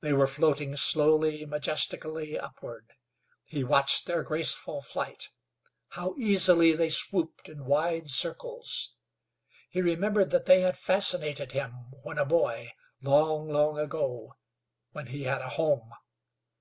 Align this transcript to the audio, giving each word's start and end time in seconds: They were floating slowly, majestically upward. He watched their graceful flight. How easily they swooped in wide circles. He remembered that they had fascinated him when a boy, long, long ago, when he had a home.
They 0.00 0.12
were 0.12 0.26
floating 0.26 0.74
slowly, 0.76 1.46
majestically 1.46 2.36
upward. 2.36 2.94
He 3.44 3.62
watched 3.62 4.06
their 4.06 4.24
graceful 4.24 4.82
flight. 4.82 5.30
How 5.90 6.16
easily 6.18 6.72
they 6.72 6.88
swooped 6.88 7.48
in 7.48 7.64
wide 7.64 8.08
circles. 8.08 8.96
He 9.70 9.80
remembered 9.80 10.30
that 10.30 10.46
they 10.46 10.62
had 10.62 10.76
fascinated 10.76 11.52
him 11.52 11.70
when 12.02 12.18
a 12.18 12.24
boy, 12.24 12.72
long, 13.00 13.48
long 13.52 13.78
ago, 13.78 14.34
when 14.90 15.06
he 15.06 15.22
had 15.22 15.42
a 15.42 15.48
home. 15.50 15.92